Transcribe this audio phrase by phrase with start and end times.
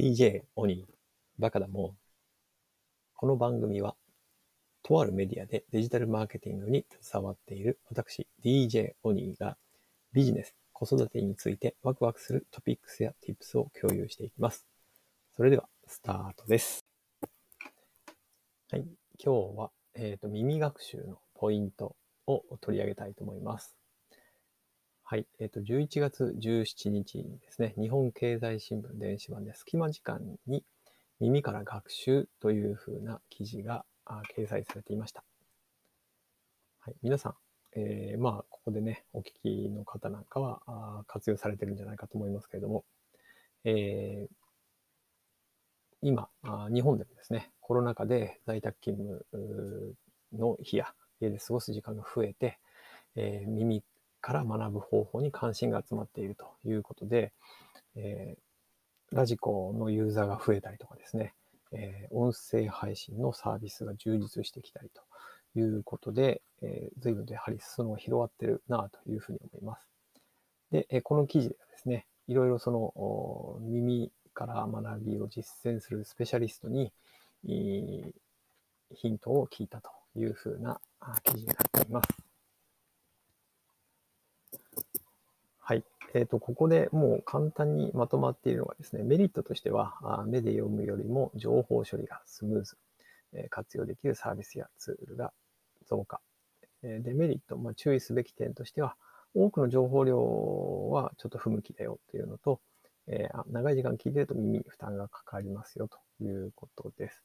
[0.00, 0.94] DJ オニー、
[1.38, 1.90] バカだもん。
[3.12, 3.96] この番組は、
[4.82, 9.58] とあるメディアでデジタルマーケティングに携わっている私、DJ オニーが
[10.14, 14.64] ビジネス、子育てについてワクワクするトピックスや tips を共有していきます。
[15.36, 16.86] それでは、スタートです。
[18.70, 18.86] はい、
[19.22, 21.94] 今日は、えーと、耳学習のポイント
[22.26, 23.76] を取り上げたいと思います。
[25.10, 25.26] はい。
[25.40, 30.62] えっ、ー、と、11月17日にですね、日本経済新聞電子版で隙間時間に
[31.18, 33.84] 耳から学習というふうな記事が
[34.36, 35.24] 掲載されていました。
[36.78, 36.94] はい。
[37.02, 37.34] 皆さん、
[37.74, 42.84] えー、まあ、ここでね、お聞きの方なんかはあ活用されてるんじゃないかと思いますけれども、
[43.64, 44.32] えー、
[46.02, 48.96] 今あ、日本でもですね、コロナ禍で在宅勤
[49.32, 49.96] 務
[50.38, 52.60] の日や家で過ごす時間が増えて、
[53.16, 53.82] えー、耳
[54.20, 57.32] から学ぶ方法に関心が集まっているということで、
[57.96, 61.34] えー、ラジコのユーザーが増えたりとかですね、
[61.72, 69.88] えー、音声配信のサービスが充実してきたりということで、えー、随分とやはり裾野が広がってるなというふうに思います。
[70.70, 76.92] で、えこの記事ではですね、いろいろその耳から学びを実践するスペシャリストに
[77.42, 80.80] ヒントを聞いたというふうな
[81.24, 82.08] 記事になっています。
[85.58, 85.84] はい。
[86.14, 92.76] えっ、ー、と、ここでもう簡単にまとまっているのがですね、メリットとしては、目で読むよりも情報処理がスムーズ、
[93.32, 95.32] え活用できるサービスやツールが
[95.88, 96.20] 増加。
[96.82, 98.96] えデメリット、まあ、注意すべき点としては、
[99.34, 102.60] 多くの情報量はちょっと不向きだよというのと、
[103.06, 107.22] えー、長い時間聞いてると耳に負担がかかりますよということです。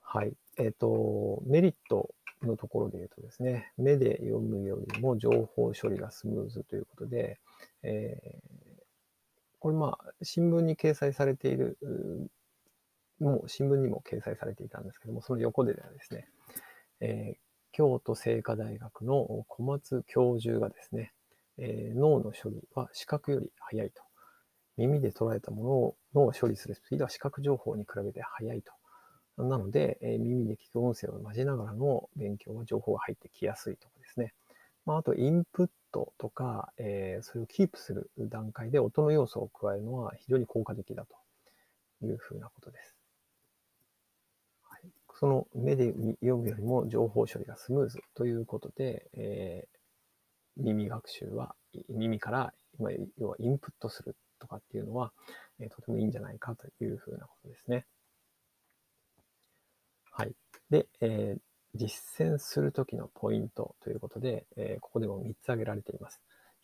[0.00, 0.32] はい。
[0.56, 7.38] えっ、ー、と、メリットのところで言うとですね、目で読むよりも情報処理がスムーズということで、
[7.86, 8.82] えー、
[9.60, 11.78] これまあ、新聞に掲載されている、
[13.20, 16.28] もう新聞にも掲載されていたんですけども、その横ではですね、
[17.00, 17.36] えー、
[17.72, 21.12] 京都精華大学の小松教授がですね、
[21.58, 24.02] えー、脳の処理は視覚より速いと。
[24.76, 28.72] 耳で捉えたものを脳を処理するスピードは視覚情報に比べて速いと。
[29.42, 34.34] なので、え耳で聞く音声を交えながらの勉強は情報が入ってきやすいとかですね。
[34.86, 42.96] まあ、あと、インプットとか、えー、それをキープする段階で音の要素を加えるのは非常に効果的だというふうなことです。
[44.62, 44.82] はい、
[45.14, 51.54] その目で読むよりも情報処理がスムーズということで、えー、耳学習は
[51.88, 55.12] 耳からま、要はインプットするとかっていうのは、
[55.60, 57.86] えー、とてもいいんじゃないかというふうなことですね。
[60.10, 60.34] はい。
[60.68, 61.40] で、えー、
[61.76, 66.20] 実践するときのポイントということで、えー、ここでも3つ挙げられています。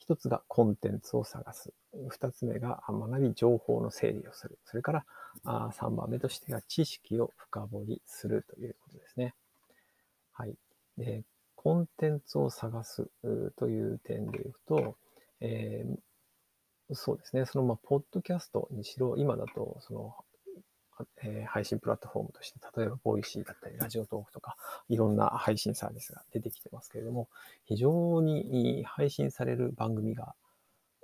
[0.08, 1.72] 1つがコンテンツを探す。
[1.94, 4.58] 2つ目が学び情報の整理をする。
[4.64, 5.04] それから
[5.44, 9.34] あ3番目としては知識を深掘りするということですね。
[10.32, 10.54] はい。
[10.98, 11.22] で
[11.54, 13.08] コンテンツを探す
[13.56, 14.96] という点で言うと、
[15.40, 17.46] えー、そうですね。
[17.46, 20.14] その、まあ、ポッドキャストにしろ、今だと、その、
[21.22, 24.56] えー、配信プラットフォームとして、例えば、 Voicy だったり、 Radiotalk とか、
[24.88, 27.28] いろんな配信サービスが出てきてますけれども、
[27.64, 30.34] 非常に配信される番組が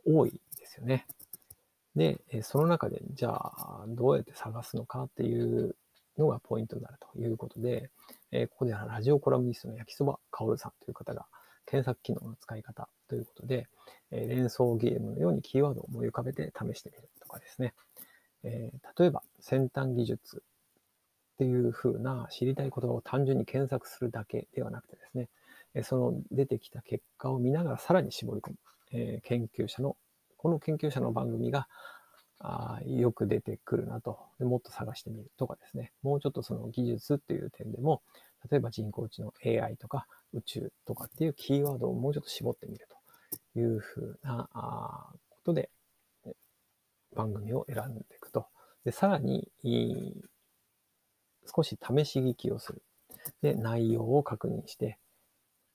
[0.04, 1.06] 多いですよね。
[1.96, 5.74] で、その中で、じゃあ、どうやって探すのかっていう
[6.16, 7.90] のがポイントになるということで、
[8.30, 11.26] えここではラジオコラムニストの焼きそばかおるさんという方が、
[11.66, 13.68] 検索機能の使い方ということで、
[14.10, 17.74] え連想ゲームのようにキーワードを思い浮かべて試してみるとかですね。
[18.44, 20.42] えー、例えば先端技術
[21.34, 25.28] っていう風な知りたい言葉を単純に検索するだけではなくてですね、
[25.74, 28.56] えその出てきた結果を見ながらさらに絞り込む、
[28.92, 29.96] えー、研究者の、
[30.36, 31.68] この研究者の番組が
[32.40, 38.02] あよく出てくるなとで、もっと探してみるとかですね、もうちょっとその技術っていう点でも、
[38.50, 42.88] 例えば人工知能 AI とか宇宙とかっていうキーワードをもうちょっと絞ってみる
[43.54, 44.48] というふうな
[45.30, 45.70] ことで、
[47.14, 48.17] 番組を選んで。
[48.88, 49.46] で、さらに、
[51.44, 52.82] 少し試し聞きをする。
[53.42, 54.98] で、内容を確認して、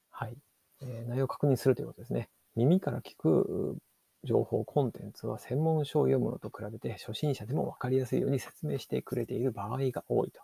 [0.10, 0.36] はい、
[0.82, 2.30] えー、内容を確認するということですね。
[2.56, 3.78] 耳から聞く
[4.24, 10.42] 情報、コンテンツは専門書を読むのと比べて初心者でも分かりやすいように説明してくれている場合が多いと。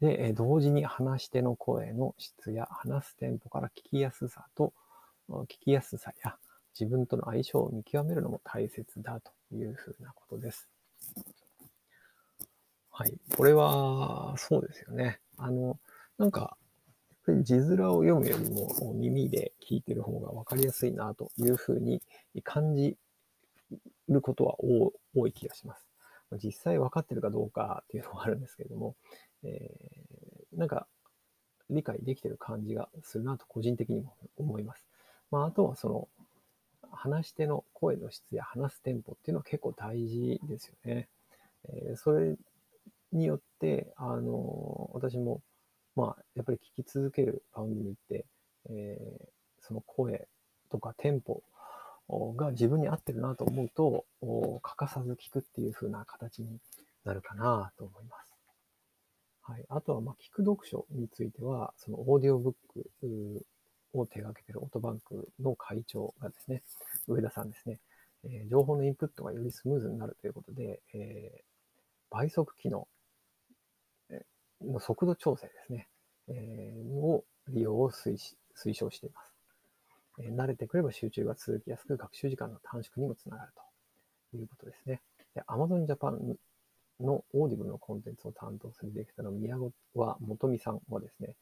[0.00, 4.72] で、同時に話し手の声の質や話すテンポから聞きやすさと、
[5.28, 6.36] 聞きやすさや
[6.76, 10.69] 自分との相性を見極めるのも大切だというふうなことです。
[12.90, 13.12] はい。
[13.36, 15.20] これは、そうですよね。
[15.36, 15.78] あの、
[16.18, 16.56] なんか、
[17.42, 22.02] 字面を読むよりも耳で聞いてる方が分かりやすいなというふうに
[22.42, 22.96] 感じ
[24.08, 25.86] ることは多い気がします。
[26.42, 28.94] 実際分かってるかどうかっていうのはあるんですけれども、
[29.42, 30.86] えー、なんか
[31.70, 34.84] 理解できてる感じがするなと個人的にも思います。
[35.30, 36.08] まあ、あとはその
[36.92, 41.08] 話し手の声の質や話すテンポっていうのは結構大事ですよね。
[41.68, 42.36] えー、それ
[43.12, 45.40] によって、あの、私も、
[45.96, 48.24] まあ、やっぱり聞き続ける番組って、
[48.68, 49.26] えー、
[49.60, 50.28] その声
[50.70, 51.42] とかテンポ
[52.36, 54.04] が自分に合ってるなと思うと、
[54.62, 56.58] 欠かさず聞くっていう風な形に
[57.04, 58.30] なるかなと思います。
[59.42, 59.64] はい。
[59.68, 63.46] あとは、まあ、聞く読書については、そのオーディオブック
[63.92, 66.62] を手掛けているオートバンクの会長がですね、
[67.08, 67.80] 上田さんですね、
[68.24, 71.42] えー、情報のインプットがよりスムーズになるということで、えー、
[72.10, 72.86] 倍速機能
[74.62, 75.88] の速度調整ですね、
[76.28, 78.16] えー、を利用を推
[78.56, 79.32] 推奨しています。
[80.18, 83.52] えー、慣れてくれば集中が続きやすく、学習時間の短縮にもつながる
[84.30, 85.00] ということですね。
[85.34, 86.36] で Amazon Japan
[87.00, 89.56] の Audible のコンテンツを担当するディレクターの宮
[89.94, 91.34] 川元美さんはですね、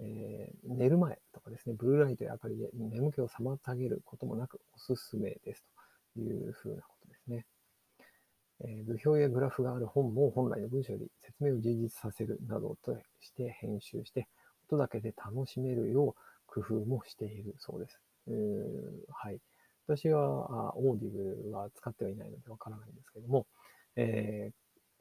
[0.00, 5.64] えー、寝る前とかですね、ブルーライトや明かりで眠気を妨げることもなくおすすめです
[6.14, 7.46] というふうなことですね。
[8.60, 14.28] え、図表やグラフがある本も本来の文章より説明を充実させるなどとして編集して、
[14.68, 16.14] 音だけで楽しめるよう
[16.46, 18.00] 工夫もしているそうです。
[19.12, 19.40] はい。
[19.86, 23.46] 私はあ Audible は使ってはいないのでわからないんですけども、
[23.94, 24.50] え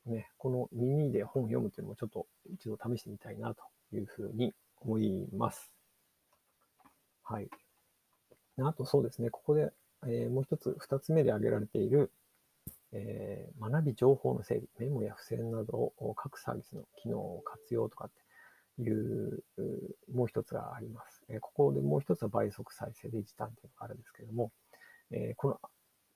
[0.07, 3.63] ー、ね、この耳で本を読むというのもちょっと一度試してみたいなと
[3.94, 5.72] いうふうに思います。
[7.24, 7.50] はい。
[8.60, 9.72] あとそうですね、ここで、
[10.06, 12.12] えー、もう一つ、二つ目で挙げられている、
[12.91, 18.11] えー、学び情報の整理、メモや付箋などを各サービスの機能を活用とかっ
[18.77, 19.43] ていう、
[20.13, 21.23] もう一つがあります。
[21.29, 24.51] えー、ここでもう一つは倍速再生で時短っていうのがあるんですけれども、
[25.11, 25.59] えー、この、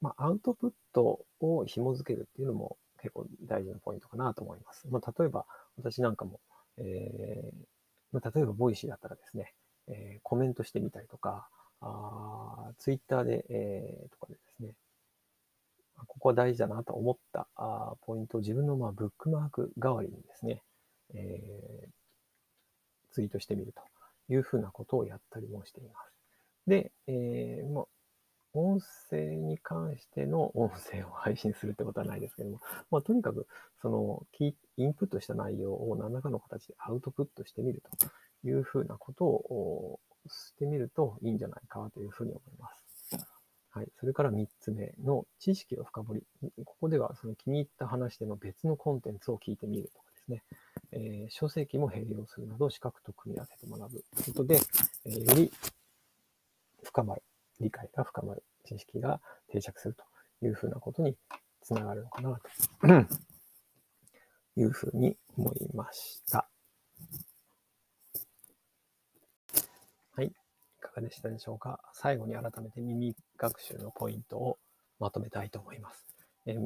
[0.01, 4.87] まあ、アウトプットを紐付けるっていうのも結構大事なポイントかなと思います。
[4.89, 5.45] まあ、例えば、
[5.77, 6.39] 私なんかも、
[6.77, 7.65] えー、
[8.11, 9.53] まあ、例えば、 Voicy だったらですね、
[9.87, 11.49] えー、コメントしてみたりとか、
[11.81, 14.73] あツイッターで、えー、とかでですね、
[16.19, 20.61] ここは大事だなと思ったあポイントを自分のまあブックマーク代わりにですね、
[21.15, 23.81] えー、ツイートしてみると
[24.33, 26.13] いうふうなことをやったりもしています。
[26.67, 27.85] で、えー、ま、
[28.53, 28.79] 音
[29.09, 32.59] 声に関しての音声を配信するってことはないですけども、
[32.91, 33.47] まあ、とにかく、
[33.81, 42.78] その、インプットした内容を何らかの形でアウトプットしてみるというふうなことをしてみるといいんじゃないかというふうに思います。
[43.71, 43.87] はい。
[43.99, 46.23] それから3つ目の知識を深掘り。
[46.65, 50.43] ここではその気に入った話での別のコンテンツを聞いてみるとかですね。
[50.91, 54.59] えー、書籍も併用するなど資格と組み合わせて学ぶことで、
[55.05, 55.51] えー、より
[56.83, 57.21] 深まる
[57.59, 59.19] 理解が深まる、知識が
[59.51, 60.03] 定着すると
[60.45, 61.15] いうふうなことに
[61.61, 62.39] つながるのかな
[62.81, 63.09] と
[64.55, 66.49] いうふうに思いました。
[70.15, 70.27] はい。
[70.27, 70.31] い
[70.79, 71.79] かがでしたでしょうか？
[71.93, 74.57] 最後に改めて耳学習のポイントを
[74.99, 76.05] まとめたいと思います。
[76.45, 76.57] え、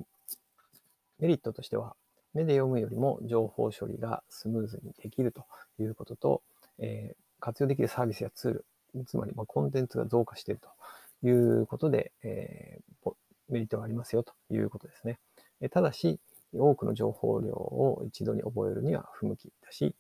[1.19, 1.95] メリットとしては、
[2.33, 5.45] 目で読むよりも情報処理がスムーズにできると
[5.80, 6.42] いうことと、
[6.80, 10.62] えー、活用できるサービスやツール、つまりまコンテンツが増加している
[11.21, 13.13] ということで、えー、
[13.50, 15.19] メリットがありますよということですね。
[15.62, 16.19] えただし、
[16.56, 19.96] 多くの情報量を一度に覚えるには不向きだし、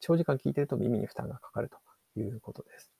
[0.00, 1.78] 長時間聞いてると耳に負担がかかると
[2.20, 2.90] いうことです。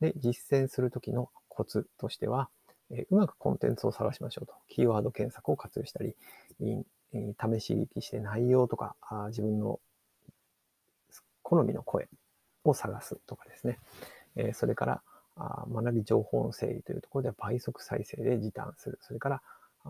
[0.00, 2.48] で、実践するときのコツとしては、
[2.90, 4.54] えうまくコンテンツを探しましょうと。
[4.68, 6.16] キーワード検索を活用したり、
[6.58, 9.80] 試し聞きして内容とか、あ自分の
[11.42, 12.08] 好みの声
[12.64, 13.78] を探すとかですね。
[14.36, 15.02] えそれから、
[15.36, 18.98] あ学び情報の整理というところで倍速再生で時短する。
[19.02, 19.42] それから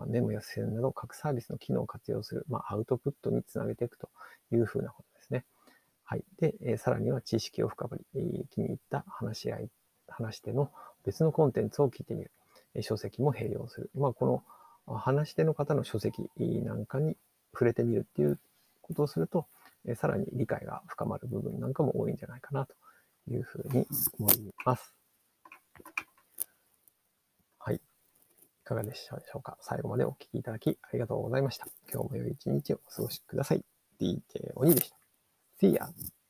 [0.07, 2.45] メモや付箋など各サービスの機能を活用する。
[2.47, 4.09] まあ、アウトプットにつなげていくと
[4.51, 5.45] いうふうなことですね。
[6.03, 6.23] はい。
[6.39, 9.69] で、えさらには知識を深掘り、気に入った話し合い、
[10.11, 10.71] 話し手の
[11.05, 12.31] 別のコンテンツを聞いてみる。
[12.81, 13.89] 書籍も併用する。
[13.95, 14.43] まあ、こ
[14.87, 17.17] の話し手の方の書籍なんかに
[17.53, 18.39] 触れてみるっていう
[18.81, 19.47] ことをすると、
[19.95, 22.73] さらに理解が深まる部分なんかも多いんじゃないかなと
[23.29, 23.85] いうふうに
[24.19, 24.93] 思います。
[27.59, 27.75] はい。
[27.75, 27.79] い
[28.63, 29.57] かがでしたでしょうか？
[29.61, 31.67] 最後までお聴きいただきありがとうございました。
[31.91, 33.65] 今日も良い一日をお過ごしください。
[33.99, 34.21] DJ
[34.55, 34.97] 鬼でした。
[35.61, 36.20] See ya!